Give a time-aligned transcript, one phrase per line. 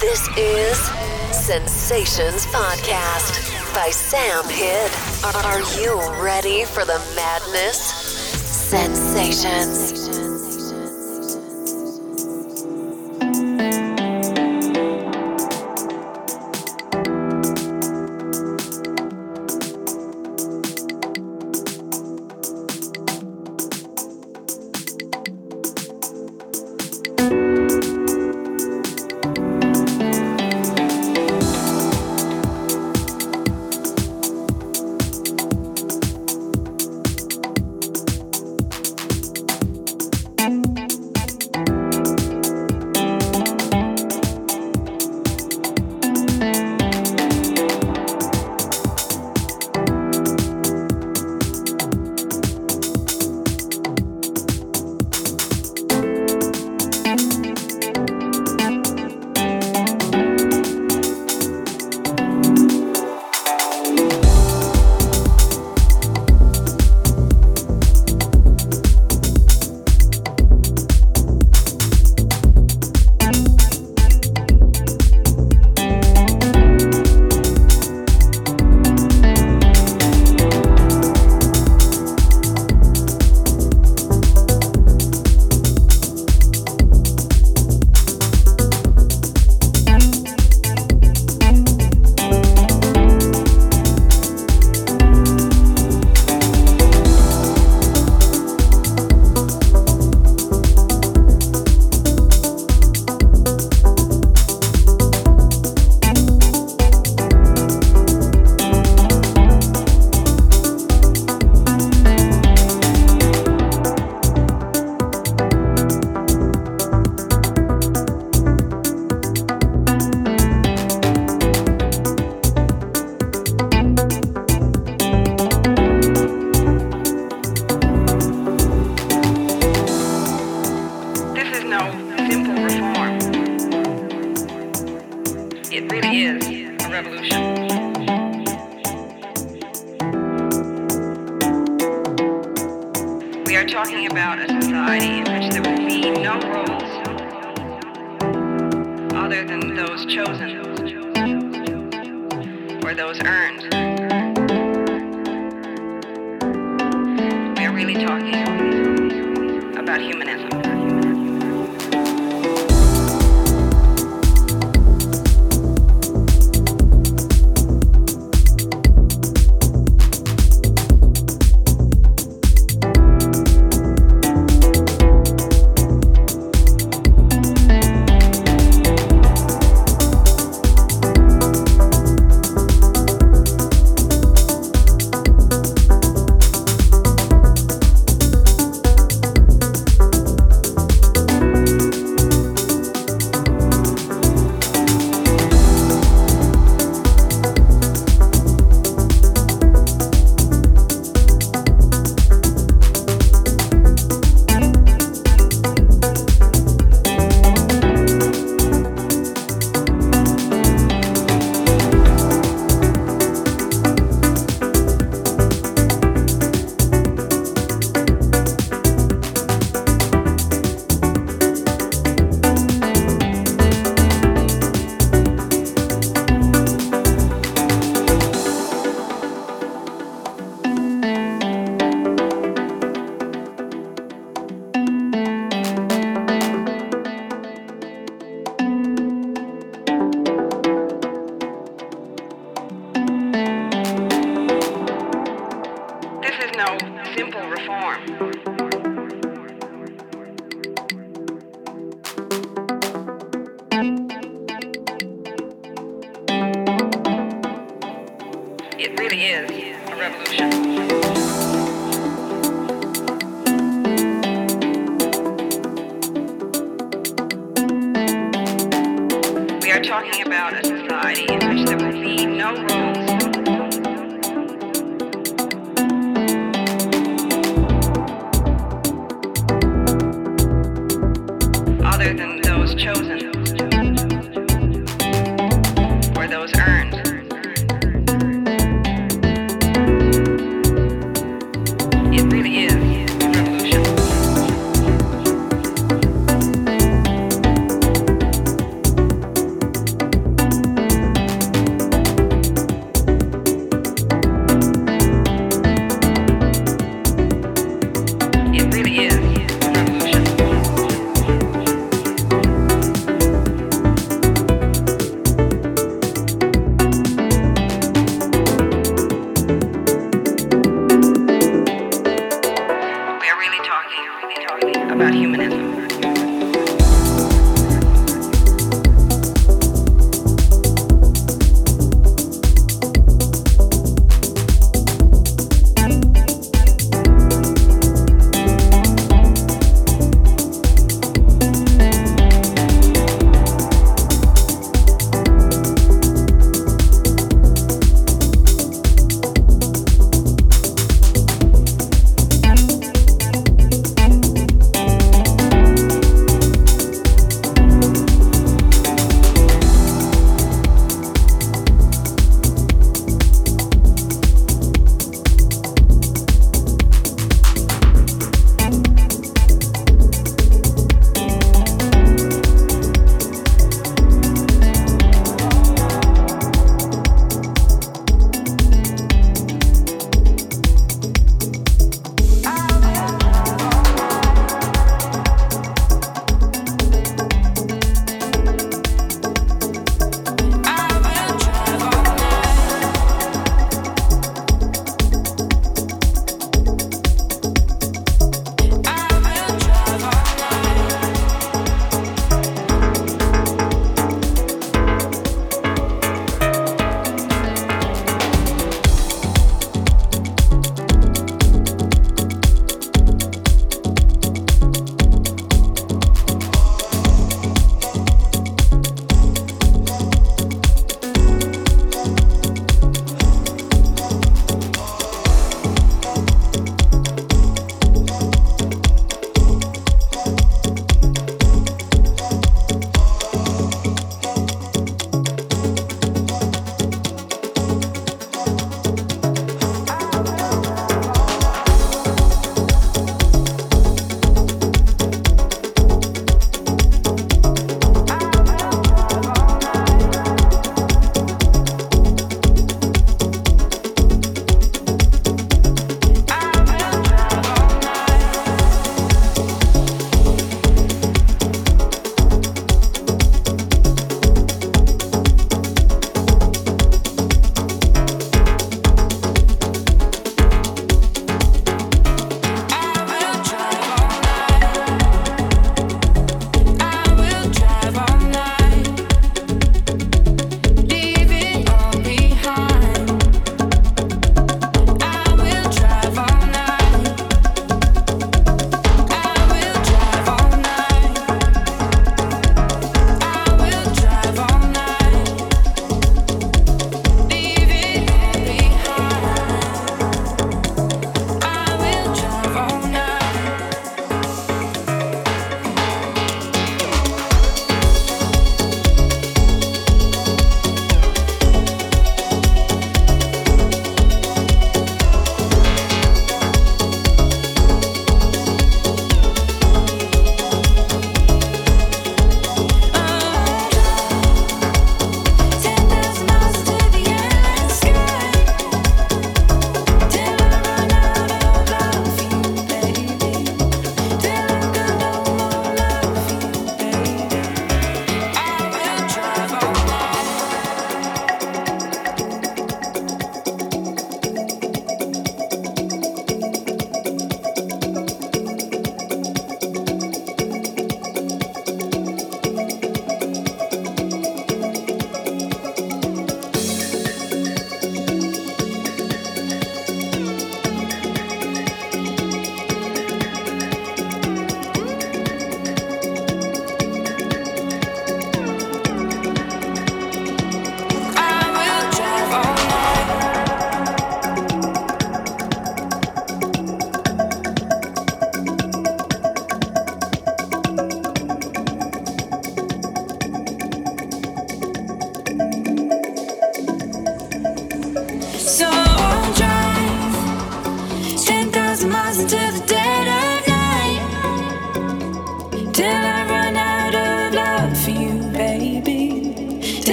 [0.00, 0.78] This is
[1.36, 4.92] Sensations Podcast by Sam Hidd.
[5.44, 7.78] Are you ready for the madness?
[8.46, 10.07] Sensations.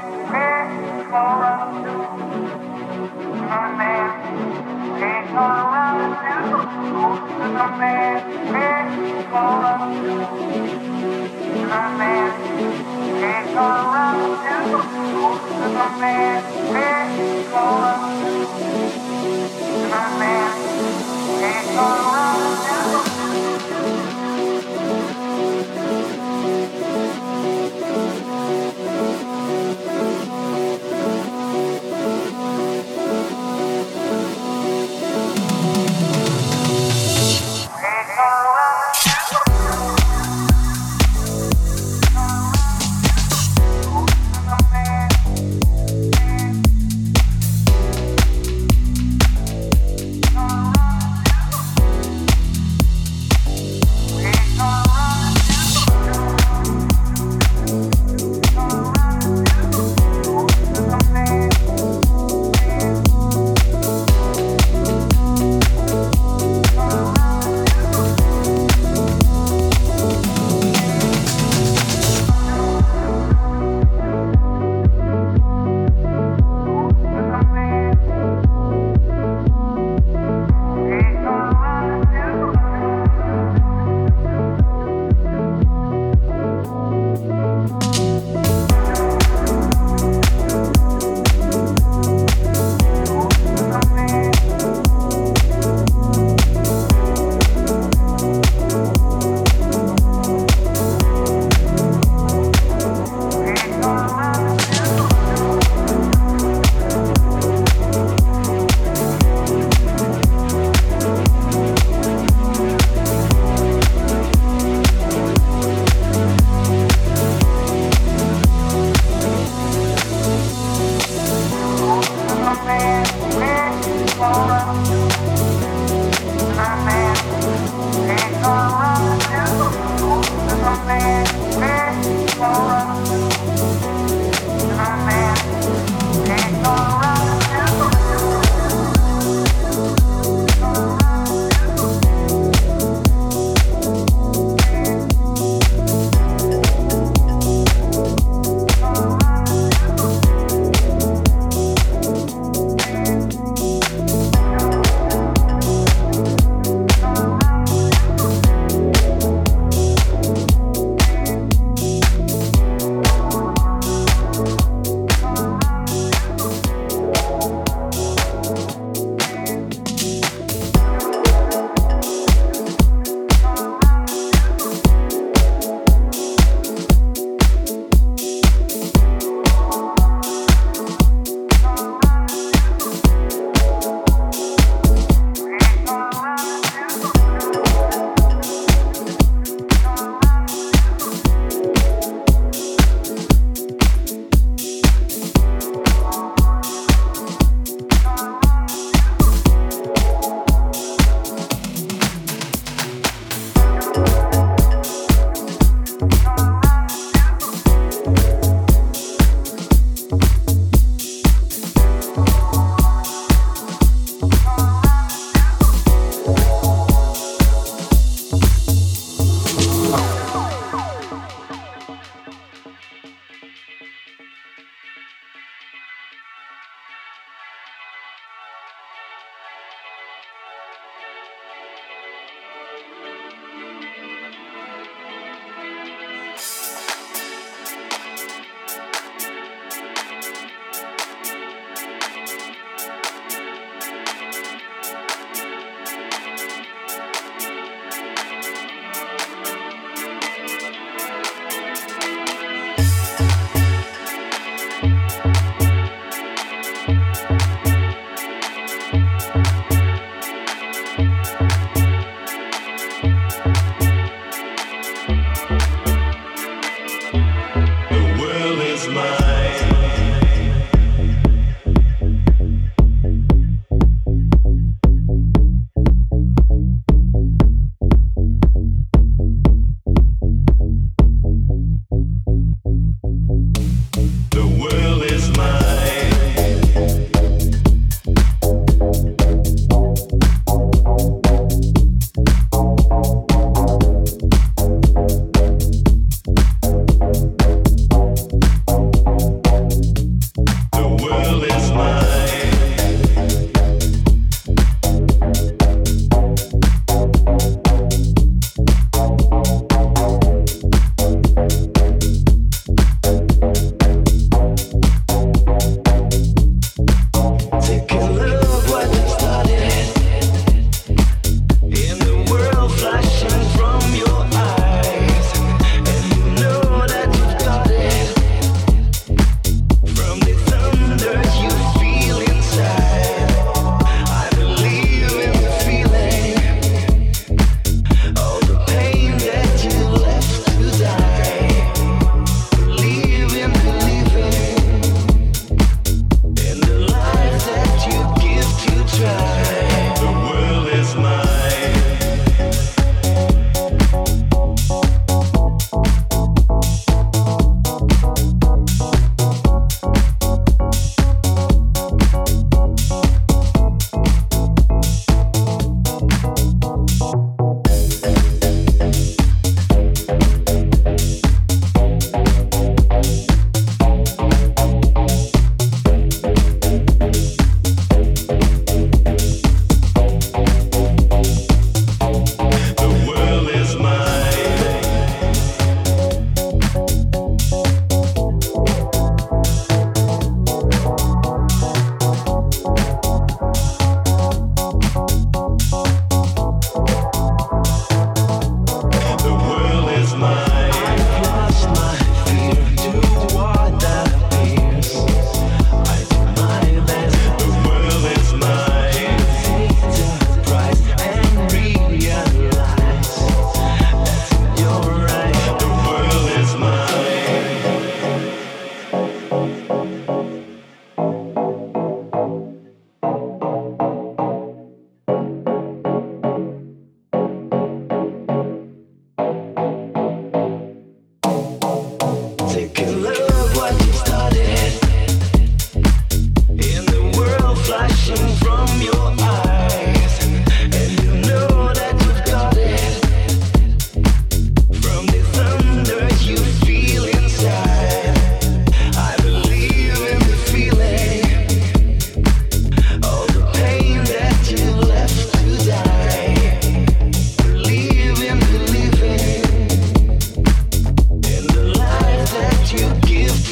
[0.00, 1.82] Can't go around.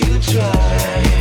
[0.00, 1.19] you try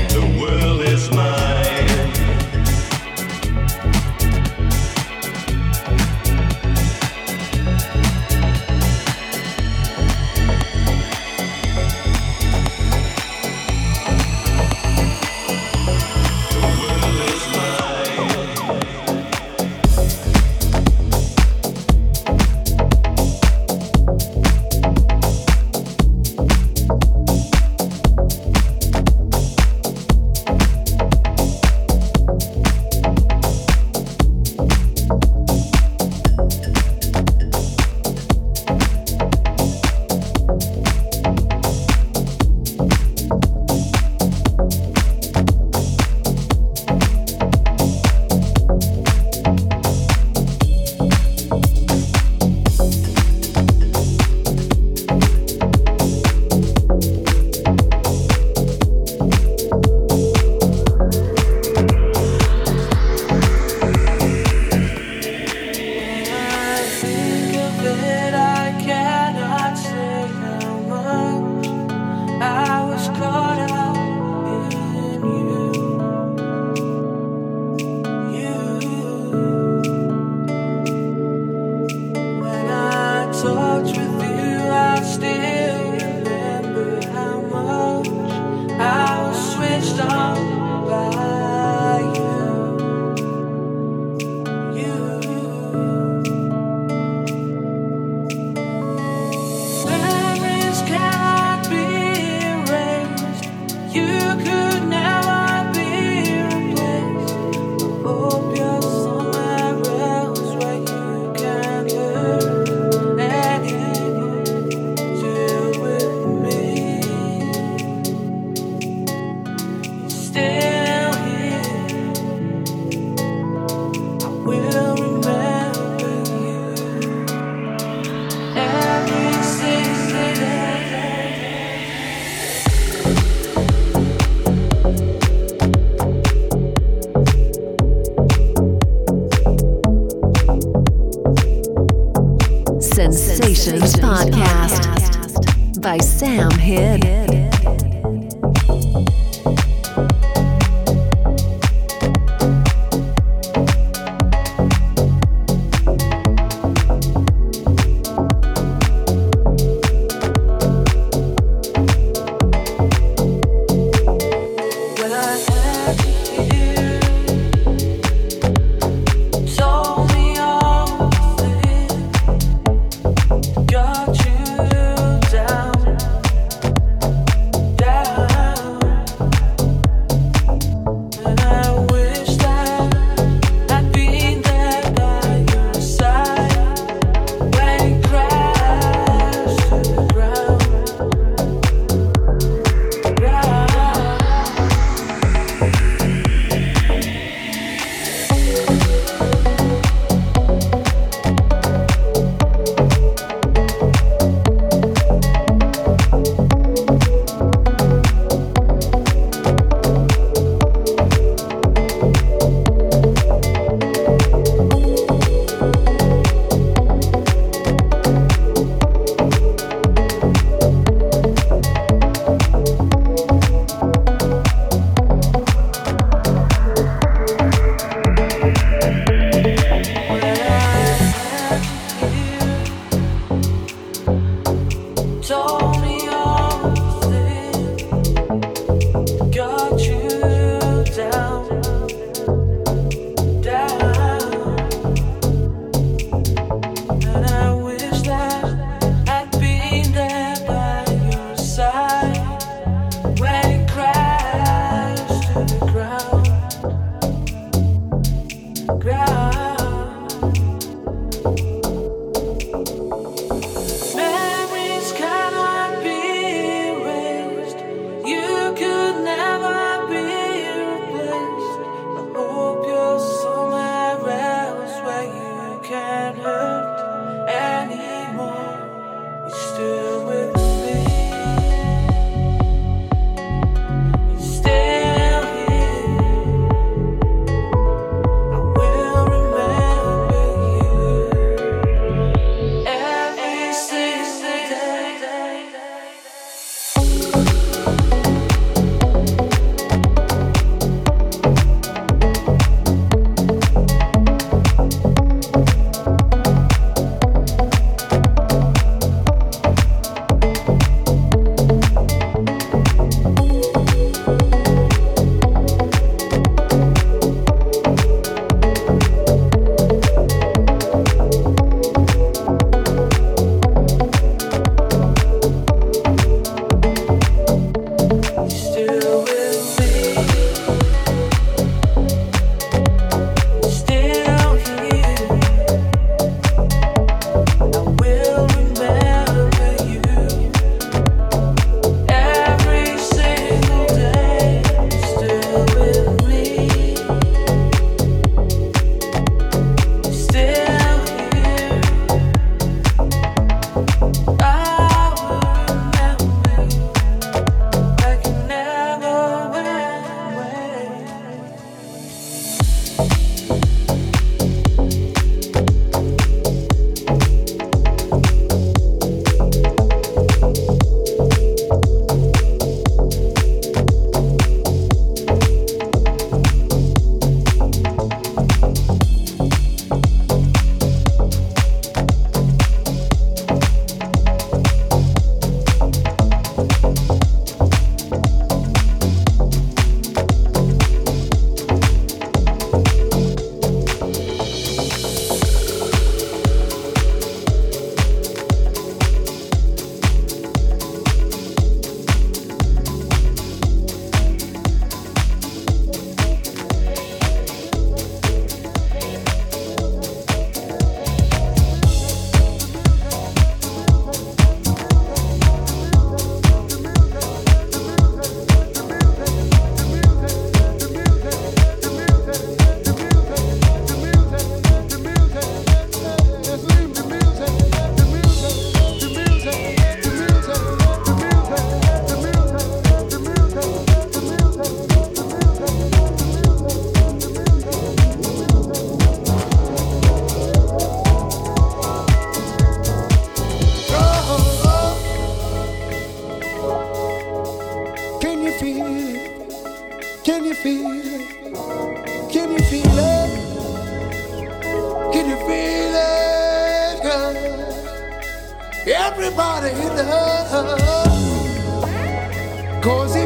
[462.61, 462.98] Cause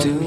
[0.00, 0.25] still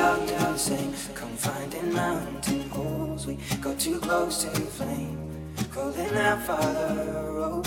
[0.00, 0.94] out to sing.
[1.14, 5.18] Come finding mountain holes, we got too close to the flame.
[5.72, 7.62] Calling out, Father, oh,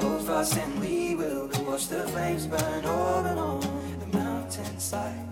[0.00, 3.60] hold fast and we will watch the flames burn over and on
[4.00, 5.28] the mountainside.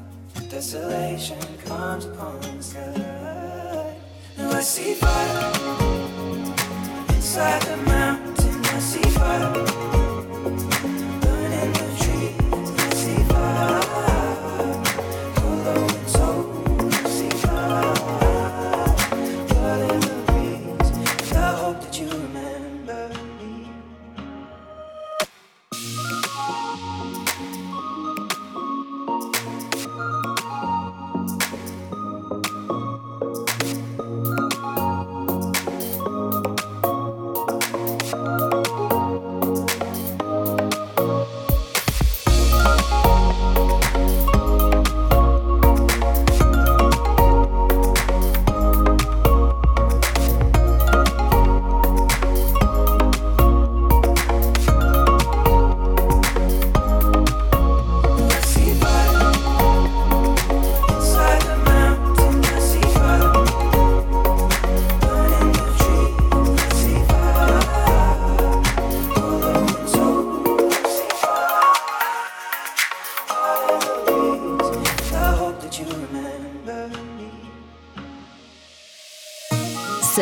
[0.48, 3.96] Desolation comes upon the sky.
[4.36, 5.52] Now I see fire
[7.14, 8.64] inside the mountain.
[8.66, 9.71] I see fire.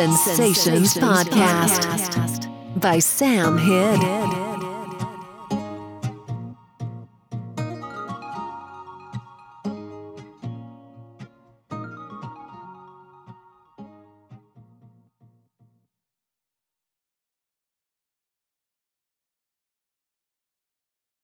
[0.09, 2.49] Sensations Podcast
[2.79, 4.40] by Sam Hidd.